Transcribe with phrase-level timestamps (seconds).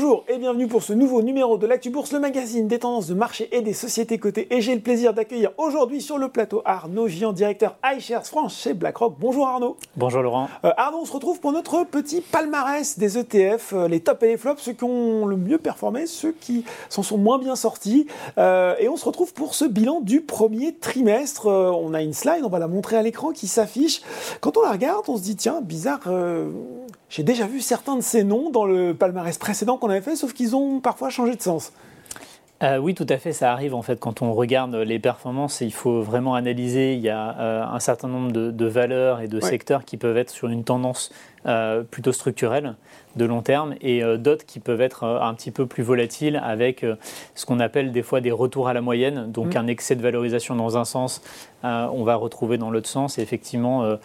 [0.00, 3.14] Bonjour et bienvenue pour ce nouveau numéro de l'Actu Bourse, le magazine des tendances de
[3.14, 4.46] marché et des sociétés cotées.
[4.54, 8.74] Et j'ai le plaisir d'accueillir aujourd'hui sur le plateau Arnaud Gian, directeur iShares France chez
[8.74, 9.16] BlackRock.
[9.18, 9.76] Bonjour Arnaud.
[9.96, 10.48] Bonjour Laurent.
[10.64, 14.28] Euh, Arnaud, on se retrouve pour notre petit palmarès des ETF, euh, les tops et
[14.28, 18.06] les flops, ceux qui ont le mieux performé, ceux qui s'en sont moins bien sortis.
[18.38, 21.48] Euh, et on se retrouve pour ce bilan du premier trimestre.
[21.48, 24.02] On a une slide, on va la montrer à l'écran qui s'affiche.
[24.40, 26.08] Quand on la regarde, on se dit tiens, bizarre.
[27.08, 30.32] j'ai déjà vu certains de ces noms dans le palmarès précédent qu'on avait fait, sauf
[30.32, 31.72] qu'ils ont parfois changé de sens.
[32.60, 35.60] Euh, oui, tout à fait, ça arrive en fait quand on regarde les performances.
[35.60, 36.94] Il faut vraiment analyser.
[36.94, 39.48] Il y a euh, un certain nombre de, de valeurs et de Ouais.
[39.48, 41.12] secteurs qui peuvent être sur une tendance
[41.46, 42.74] euh, plutôt structurelle
[43.16, 46.40] de long terme et euh, d'autres qui peuvent être euh, un petit peu plus volatiles
[46.44, 46.84] avec
[47.34, 49.58] ce qu'on appelle des fois des retours à la moyenne, donc Mm.
[49.58, 51.22] un excès de valorisation dans un sens,
[51.62, 53.18] on va retrouver dans l'autre sens.
[53.18, 53.96] Et effectivement,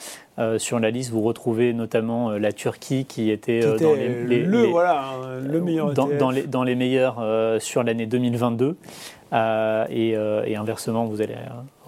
[0.57, 4.43] sur la liste, vous retrouvez notamment la Turquie qui était, Qui était dans les, les-
[4.43, 5.03] le, les- voilà,
[5.41, 6.17] le meilleur dans, ETF.
[6.17, 7.21] dans les, dans les meilleurs
[7.61, 8.75] sur l'année 2022.
[9.33, 11.35] Euh, et, et inversement, vous allez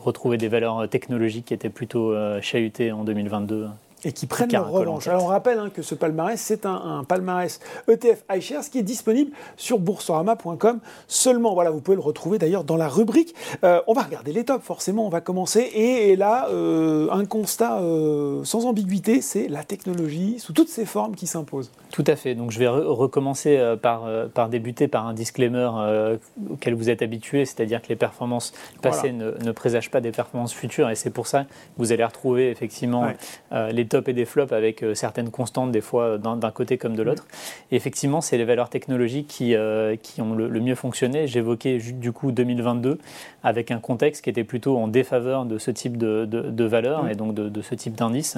[0.04, 3.68] retrouver des valeurs technologiques qui étaient plutôt chahutées en 2022.
[4.06, 5.08] Et qui prennent leur revanche.
[5.10, 8.84] Alors on rappelle hein, que ce palmarès, c'est un, un palmarès ETF iShares qui est
[8.84, 11.54] disponible sur boursorama.com seulement.
[11.54, 13.34] Voilà, vous pouvez le retrouver d'ailleurs dans la rubrique.
[13.64, 15.60] Euh, on va regarder les tops, forcément, on va commencer.
[15.62, 20.86] Et, et là, euh, un constat euh, sans ambiguïté, c'est la technologie sous toutes ses
[20.86, 21.72] formes qui s'impose.
[21.92, 22.36] Tout à fait.
[22.36, 26.18] Donc je vais re- recommencer euh, par, euh, par débuter par un disclaimer euh,
[26.52, 30.54] auquel vous êtes habitué, c'est-à-dire que les performances passées ne, ne présagent pas des performances
[30.54, 30.90] futures.
[30.90, 33.16] Et c'est pour ça que vous allez retrouver effectivement Ouais.
[33.54, 36.78] euh, les tops et des flops avec euh, certaines constantes, des fois euh, d'un côté
[36.78, 37.26] comme de l'autre.
[37.72, 41.28] Et effectivement, c'est les valeurs technologiques qui, euh, qui ont le, le mieux fonctionné.
[41.28, 43.00] J'évoquais du coup 2022
[43.44, 47.04] avec un contexte qui était plutôt en défaveur de ce type de, de, de valeurs
[47.04, 47.10] Mm.
[47.10, 48.38] et donc de, de ce type d'indice.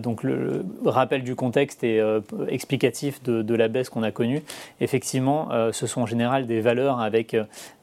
[0.00, 2.02] Donc le, le rappel du contexte est
[2.48, 4.42] explicatif de, la baisse qu'on a connue.
[4.80, 7.34] Effectivement, ce sont en général des valeurs avec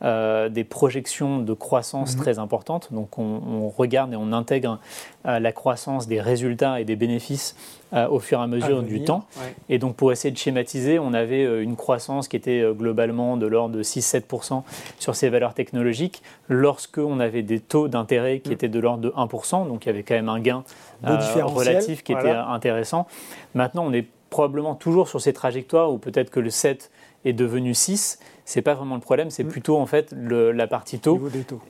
[0.04, 2.22] des projections de croissance Mhm.
[2.22, 2.90] très importantes.
[2.92, 4.80] Donc on, on regarde et on intègre
[5.26, 7.56] la croissance des résultats et des bénéfices
[7.94, 9.26] euh, au fur et à mesure À du temps.
[9.38, 9.54] Ouais.
[9.70, 13.38] Et donc pour essayer de schématiser, on avait euh, une croissance qui était euh, globalement
[13.38, 14.64] de l'ordre de 6-7%
[14.98, 18.54] sur ces valeurs technologiques, lorsque on avait des taux d'intérêt qui Mm.
[18.54, 20.64] étaient de l'ordre de 1%, donc il y avait quand même un gain
[21.04, 23.06] différentiel, relatif qui était intéressant.
[23.54, 26.92] Maintenant, on est probablement toujours sur ces trajectoires où peut-être que le 7
[27.26, 28.20] est devenu 6.
[28.50, 29.50] C'est pas vraiment le problème, c'est Mm.
[29.50, 31.20] plutôt en fait le- la partie Au taux.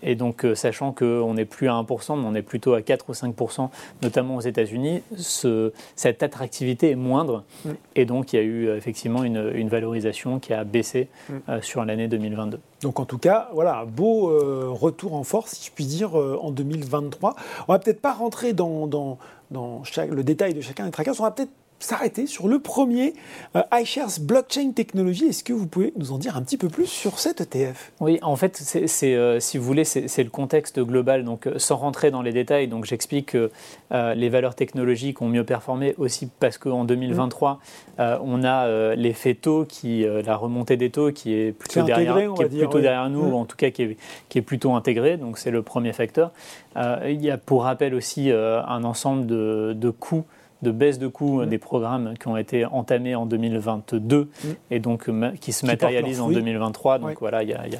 [0.03, 3.09] Et donc, euh, sachant qu'on n'est plus à 1%, mais on est plutôt à 4
[3.09, 3.71] ou 5%,
[4.03, 7.43] notamment aux États-Unis, ce- cette attractivité est moindre.
[7.65, 7.69] Mm.
[7.95, 11.33] Et donc, il y a eu euh, effectivement une, une valorisation qui a baissé Mm.
[11.49, 12.59] euh, sur l'année 2022.
[12.83, 16.37] Donc en tout cas, voilà, beau euh, retour en force, si je puis dire, euh,
[16.39, 17.35] en 2023.
[17.67, 19.17] On va peut-être pas rentrer dans, dans,
[19.49, 21.49] dans chaque- le détail de chacun des trackers, on va peut-être
[21.79, 23.13] s'arrêter sur le premier,
[23.55, 25.25] euh, iShares Blockchain Technology.
[25.25, 28.19] Est-ce que vous pouvez nous en dire un petit peu plus sur cet ETF Oui,
[28.21, 31.23] en fait, c'est, euh, si vous voulez, c'est, le contexte global.
[31.23, 33.51] Donc, euh, sans rentrer dans les détails, donc j'explique que
[33.91, 37.59] euh, les valeurs technologiques ont mieux performé aussi parce qu'en 2023,
[37.99, 41.93] euh, on a l'effet taux, qui, la remontée des taux qui est plutôt, Qui est
[41.93, 42.83] intégré, derrière, qui est dire, plutôt oui.
[42.83, 43.33] derrière nous, Mm.
[43.33, 43.97] ou en tout cas qui est,
[44.29, 45.17] qui est plutôt intégré.
[45.17, 46.31] Donc, c'est le premier facteur.
[46.75, 50.25] Il y a pour rappel aussi un ensemble de, de coûts
[50.61, 51.49] de baisse de coûts euh, Mm.
[51.49, 54.47] des programmes qui ont été entamés en 2022 Mm.
[54.71, 56.35] et donc euh, qui se Qui matérialisent en fruits.
[56.37, 56.99] 2023.
[56.99, 57.77] Donc voilà, il y a- il y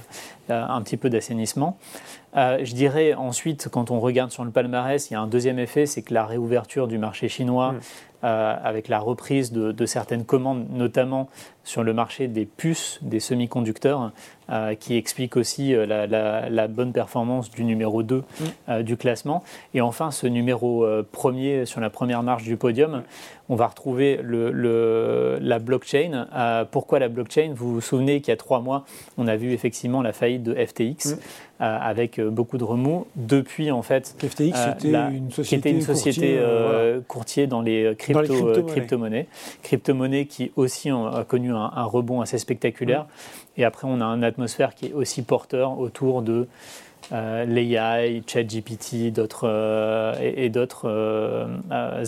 [0.50, 1.78] un petit peu d'assainissement.
[2.38, 5.60] Euh, je dirais ensuite, quand on regarde sur le palmarès, il y a un deuxième
[5.60, 7.80] effet, c'est que la réouverture du marché chinois, Mm.
[8.24, 11.28] euh, avec la reprise de, de certaines commandes, notamment
[11.64, 14.12] sur le marché des puces, des semi-conducteurs,
[14.50, 18.24] euh, qui explique aussi euh, la, la- la bonne performance du numéro 2 Mm.
[18.70, 19.44] euh, du classement.
[19.74, 23.04] Et enfin, ce numéro premier sur la première marche du podium,
[23.50, 26.28] on va retrouver le, le- la blockchain.
[26.72, 27.52] Pourquoi la blockchain?
[27.56, 28.86] Vous vous souvenez qu'il y a trois mois,
[29.18, 31.16] on a vu effectivement la faillite de FTX
[31.60, 31.64] Mm.
[31.64, 33.08] avec beaucoup de remous.
[33.16, 37.00] Depuis, en fait, FTX, la- une qui société, était une société courtier, voilà.
[37.08, 38.66] courtier dans les, les crypto, crypto-monnaies.
[38.68, 39.28] crypto-monnaies.
[39.64, 43.04] Crypto-monnaies qui aussi ont, a connu un, un rebond assez spectaculaire.
[43.04, 43.60] Mm.
[43.60, 46.48] Et après, on a une atmosphère qui est aussi porteur autour de
[47.14, 51.48] euh, l'AI, ChatGPT d'autres, euh, et, et d'autres euh,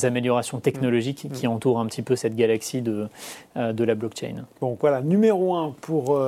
[0.03, 1.31] améliorations technologiques Mm.
[1.31, 3.07] qui entourent un petit peu cette galaxie de,
[3.55, 4.45] de la blockchain.
[4.61, 6.19] Donc voilà, numéro 1 pour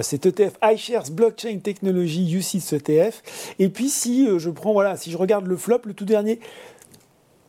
[0.00, 3.54] cet ETF iShares Blockchain Technology UCITS ETF.
[3.58, 6.38] Et puis si je prends, voilà, si je regarde le flop, le tout dernier,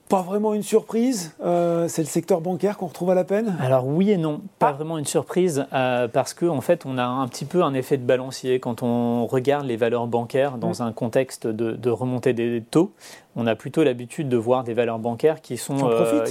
[0.09, 3.55] pas vraiment une surprise, euh, c'est le secteur bancaire qu'on retrouve à la peine?
[3.61, 4.71] Alors oui et non, pas Ah.
[4.73, 7.97] vraiment une surprise euh, parce que en fait on a un petit peu un effet
[7.97, 12.63] de balancier quand on regarde les valeurs bancaires dans un contexte de, de remontée des
[12.71, 12.91] taux.
[13.37, 15.77] On a plutôt l'habitude de voir des valeurs bancaires qui, sont,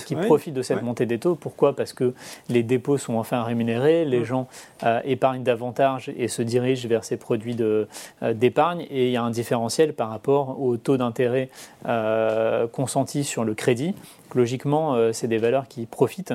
[0.04, 1.34] qui, profitent, de cette montée des taux.
[1.34, 1.74] Pourquoi?
[1.74, 2.12] Parce que
[2.50, 4.48] les dépôts sont enfin rémunérés, les gens
[5.04, 7.56] épargnent davantage et se dirigent vers ces produits
[8.22, 11.48] d'épargne, et il y a un différentiel par rapport au taux d'intérêt
[12.72, 13.94] consenti sur le crédit
[14.36, 16.34] logiquement, euh, c'est des valeurs qui profitent.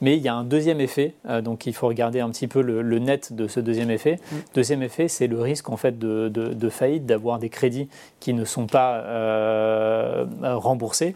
[0.00, 2.62] Mais il y a un deuxième effet, euh, donc il faut regarder un petit peu
[2.62, 4.18] le, net de ce deuxième effet.
[4.30, 4.36] Mm.
[4.54, 7.88] Deuxième effet, c'est le risque en fait de, faillite, d'avoir des crédits
[8.20, 10.11] qui ne sont pas euh,
[10.42, 11.14] remboursés,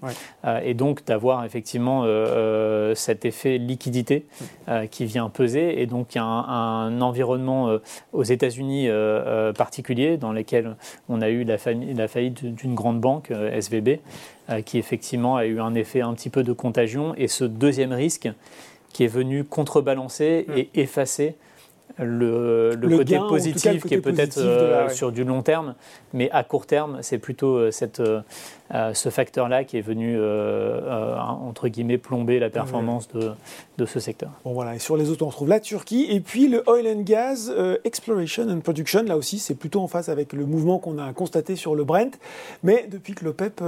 [0.63, 2.05] et donc d'avoir effectivement
[2.95, 4.27] cet effet liquidité
[4.69, 4.89] mm.
[4.91, 5.81] qui vient peser.
[5.81, 7.79] Et donc il y a un, environnement
[8.13, 8.89] aux États-Unis
[9.57, 10.77] particulier dans lequel
[11.09, 11.57] on a eu la,
[11.95, 14.01] la faillite d'une grande banque, SVB.
[14.49, 17.15] Euh, qui effectivement a eu un effet un petit peu de contagion.
[17.17, 18.29] Et ce deuxième risque
[18.93, 21.35] qui est venu contrebalancer et effacer
[21.99, 25.75] le, côté positif qui est peut-être euh, sur du long terme,
[26.13, 28.23] mais à court terme, c'est plutôt euh, cette, euh,
[28.95, 33.31] ce facteur-là qui est venu, entre guillemets, plomber la performance de,
[33.79, 34.31] de, ce secteur.
[34.45, 37.03] Bon voilà, et sur les autres, on retrouve la Turquie, et puis le Oil and
[37.03, 37.51] Gas
[37.85, 41.57] Exploration and Production, là aussi, c'est plutôt en phase avec le mouvement qu'on a constaté
[41.57, 42.19] sur le Brent,
[42.63, 43.63] mais depuis que l'OPEP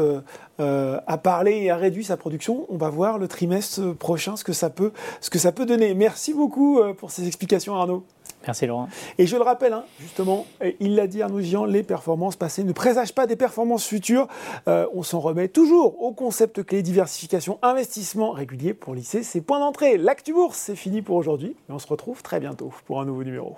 [0.59, 4.53] a parlé et a réduit sa production, on va voir le trimestre prochain ce que
[4.53, 5.95] ça peut, ce que ça peut donner.
[5.95, 8.05] Merci beaucoup pour ces explications Arnaud.
[8.47, 8.89] Merci Laurent.
[9.19, 10.47] Et je le rappelle, hein, justement,
[10.81, 14.29] il l'a dit Arnaud Gian, les performances passées ne présagent pas des performances futures.
[14.69, 19.59] Euh, on s'en remet toujours au concept clé diversification, investissement régulier pour lisser ses points
[19.59, 19.99] d'entrée.
[19.99, 23.25] L'actu bourse, c'est fini pour aujourd'hui, mais on se retrouve très bientôt pour un nouveau
[23.25, 23.57] numéro.